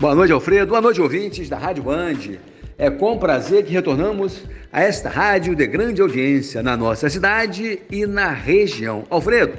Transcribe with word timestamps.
Boa 0.00 0.14
noite, 0.14 0.32
Alfredo. 0.32 0.68
Boa 0.68 0.80
noite, 0.80 0.98
ouvintes 0.98 1.46
da 1.46 1.58
Rádio 1.58 1.82
Band. 1.82 2.38
É 2.78 2.88
com 2.88 3.18
prazer 3.18 3.66
que 3.66 3.72
retornamos 3.72 4.44
a 4.72 4.80
esta 4.80 5.10
rádio 5.10 5.54
de 5.54 5.66
grande 5.66 6.00
audiência 6.00 6.62
na 6.62 6.74
nossa 6.74 7.10
cidade 7.10 7.82
e 7.90 8.06
na 8.06 8.30
região. 8.30 9.04
Alfredo, 9.10 9.58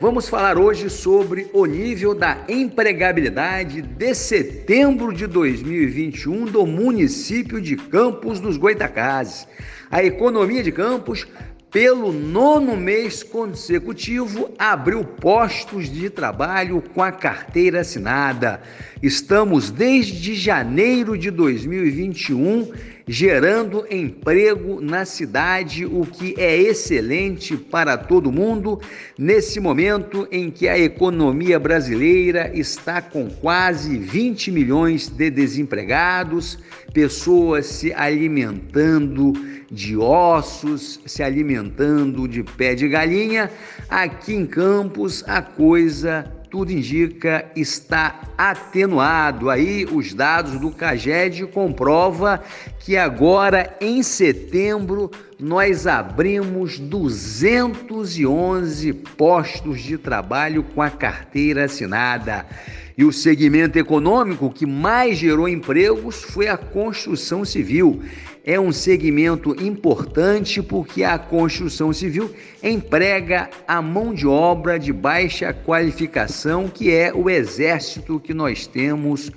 vamos 0.00 0.28
falar 0.28 0.58
hoje 0.58 0.90
sobre 0.90 1.48
o 1.52 1.64
nível 1.66 2.16
da 2.16 2.36
empregabilidade 2.48 3.80
de 3.80 4.12
setembro 4.12 5.14
de 5.14 5.28
2021 5.28 6.46
do 6.46 6.66
município 6.66 7.60
de 7.60 7.76
Campos 7.76 8.40
dos 8.40 8.56
Goitacazes. 8.56 9.46
A 9.88 10.02
economia 10.02 10.64
de 10.64 10.72
Campos 10.72 11.28
pelo 11.70 12.12
nono 12.12 12.76
mês 12.76 13.22
consecutivo, 13.22 14.50
abriu 14.58 15.04
postos 15.04 15.90
de 15.90 16.08
trabalho 16.08 16.82
com 16.94 17.02
a 17.02 17.12
carteira 17.12 17.80
assinada. 17.80 18.62
Estamos 19.02 19.70
desde 19.70 20.34
janeiro 20.34 21.18
de 21.18 21.30
2021 21.30 22.72
gerando 23.08 23.86
emprego 23.88 24.80
na 24.80 25.04
cidade, 25.04 25.86
o 25.86 26.04
que 26.04 26.34
é 26.36 26.56
excelente 26.56 27.56
para 27.56 27.96
todo 27.96 28.32
mundo 28.32 28.80
nesse 29.16 29.60
momento 29.60 30.26
em 30.32 30.50
que 30.50 30.66
a 30.66 30.76
economia 30.76 31.56
brasileira 31.58 32.50
está 32.52 33.00
com 33.00 33.30
quase 33.30 33.96
20 33.96 34.50
milhões 34.50 35.08
de 35.08 35.30
desempregados, 35.30 36.58
pessoas 36.92 37.66
se 37.66 37.92
alimentando 37.92 39.32
de 39.70 39.96
ossos, 39.96 41.00
se 41.06 41.22
alimentando 41.22 42.26
de 42.26 42.42
pé 42.42 42.74
de 42.74 42.88
galinha. 42.88 43.50
Aqui 43.88 44.34
em 44.34 44.46
Campos 44.46 45.22
a 45.28 45.40
coisa 45.40 46.35
tudo 46.56 46.72
indica 46.72 47.44
está 47.54 48.32
atenuado. 48.38 49.50
Aí 49.50 49.84
os 49.84 50.14
dados 50.14 50.58
do 50.58 50.70
Caged 50.70 51.46
comprova 51.48 52.42
que 52.78 52.96
agora 52.96 53.76
em 53.78 54.02
setembro 54.02 55.10
nós 55.38 55.86
abrimos 55.86 56.78
211 56.78 58.92
postos 58.92 59.82
de 59.82 59.98
trabalho 59.98 60.62
com 60.62 60.80
a 60.80 60.88
carteira 60.88 61.64
assinada. 61.64 62.46
E 62.96 63.04
o 63.04 63.12
segmento 63.12 63.78
econômico 63.78 64.50
que 64.50 64.64
mais 64.64 65.18
gerou 65.18 65.46
empregos 65.46 66.22
foi 66.22 66.48
a 66.48 66.56
construção 66.56 67.44
civil. 67.44 68.00
É 68.42 68.58
um 68.58 68.72
segmento 68.72 69.54
importante 69.62 70.62
porque 70.62 71.04
a 71.04 71.18
construção 71.18 71.92
civil 71.92 72.34
emprega 72.62 73.50
a 73.68 73.82
mão 73.82 74.14
de 74.14 74.26
obra 74.26 74.78
de 74.78 74.90
baixa 74.92 75.52
qualificação, 75.52 76.66
que 76.68 76.90
é 76.90 77.12
o 77.12 77.28
exército 77.28 78.18
que 78.18 78.32
nós 78.32 78.66
temos 78.66 79.30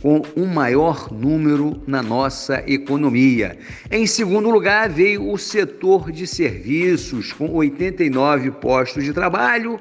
com 0.00 0.22
um 0.36 0.46
maior 0.46 1.12
número 1.12 1.82
na 1.86 2.02
nossa 2.02 2.62
economia. 2.66 3.58
Em 3.90 4.06
segundo 4.06 4.50
lugar, 4.50 4.88
veio 4.88 5.30
o 5.30 5.38
setor 5.38 6.10
de 6.10 6.26
serviços, 6.26 7.32
com 7.32 7.52
89 7.52 8.50
postos 8.52 9.04
de 9.04 9.12
trabalho. 9.12 9.80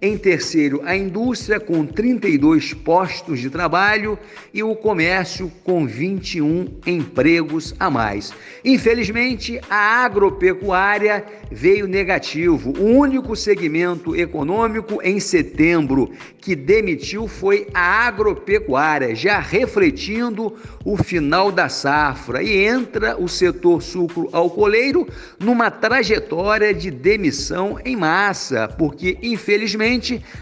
Em 0.00 0.18
terceiro, 0.18 0.82
a 0.84 0.94
indústria 0.94 1.58
com 1.58 1.86
32 1.86 2.74
postos 2.74 3.40
de 3.40 3.48
trabalho 3.48 4.18
e 4.52 4.62
o 4.62 4.76
comércio 4.76 5.50
com 5.64 5.86
21 5.86 6.66
empregos 6.86 7.74
a 7.80 7.88
mais. 7.88 8.32
Infelizmente, 8.62 9.58
a 9.70 10.04
agropecuária 10.04 11.24
veio 11.50 11.88
negativo. 11.88 12.74
O 12.78 12.84
único 12.84 13.34
segmento 13.34 14.14
econômico 14.14 15.00
em 15.02 15.18
setembro 15.18 16.10
que 16.40 16.54
demitiu 16.54 17.26
foi 17.26 17.66
a 17.72 18.06
agropecuária, 18.06 19.14
já 19.14 19.38
refletindo 19.38 20.54
o 20.84 20.96
final 20.96 21.50
da 21.50 21.70
safra. 21.70 22.42
E 22.42 22.66
entra 22.66 23.16
o 23.18 23.28
setor 23.28 23.82
sucro-alcooleiro 23.82 25.08
numa 25.40 25.70
trajetória 25.70 26.74
de 26.74 26.90
demissão 26.90 27.78
em 27.82 27.96
massa, 27.96 28.68
porque 28.68 29.16
infelizmente 29.22 29.85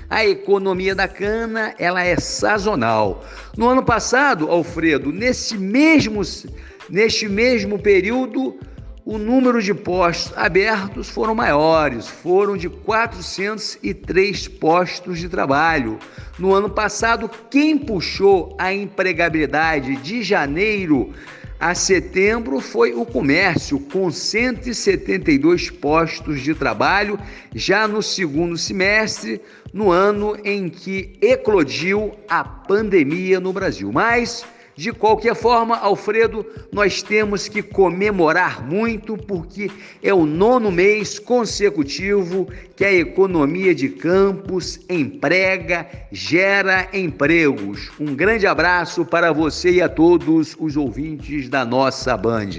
a 0.09 0.25
economia 0.25 0.95
da 0.95 1.07
cana 1.07 1.75
ela 1.79 2.03
é 2.03 2.17
sazonal. 2.17 3.25
No 3.57 3.69
ano 3.69 3.83
passado, 3.83 4.51
Alfredo, 4.51 5.13
nesse 5.13 5.59
mesmo, 5.59 6.23
neste 6.89 7.29
mesmo 7.29 7.79
período, 7.79 8.59
o 9.05 9.19
número 9.19 9.61
de 9.61 9.75
postos 9.75 10.37
abertos 10.37 11.11
foram 11.11 11.35
maiores, 11.35 12.09
foram 12.09 12.57
de 12.57 12.71
403 12.71 14.49
postos 14.49 15.19
de 15.19 15.29
trabalho. 15.29 15.99
No 16.39 16.55
ano 16.55 16.71
passado, 16.71 17.31
quem 17.51 17.77
puxou 17.77 18.57
a 18.59 18.73
empregabilidade 18.73 19.97
de 19.97 20.23
janeiro 20.23 21.13
a 21.59 21.75
setembro 21.75 22.61
foi 22.61 22.93
o 22.93 23.07
comércio, 23.07 23.79
com 23.79 24.11
172 24.11 25.71
postos 25.71 26.41
de 26.41 26.55
trabalho, 26.55 27.19
já 27.55 27.89
no 27.89 28.03
segundo 28.03 28.59
semestre, 28.59 29.41
no 29.73 29.91
ano 29.91 30.37
em 30.45 30.69
que 30.69 31.17
eclodiu 31.21 32.13
a 32.29 32.45
pandemia 32.45 33.41
no 33.41 33.53
Brasil. 33.53 33.91
Mas 33.93 34.45
de 34.77 34.93
qualquer 34.93 35.35
forma, 35.37 35.77
Alfredo, 35.77 36.45
nós 36.73 37.03
temos 37.03 37.47
que 37.49 37.63
comemorar 37.63 38.67
muito 38.67 39.17
porque 39.17 39.71
é 40.03 40.13
o 40.13 40.27
nono 40.27 40.71
mês 40.71 41.19
consecutivo 41.19 42.49
que 42.75 42.85
a 42.85 42.93
economia 42.93 43.75
de 43.75 43.89
Campos 43.89 44.81
emprega, 44.89 45.87
gera 46.11 46.89
empregos. 46.93 47.91
Um 48.01 48.15
grande 48.15 48.47
abraço 48.47 49.05
para 49.05 49.33
você 49.33 49.75
e 49.75 49.83
a 49.83 49.89
todos 49.89 50.57
os 50.59 50.77
ouvintes 50.77 51.49
da 51.49 51.65
nossa 51.65 52.17
Band. 52.17 52.59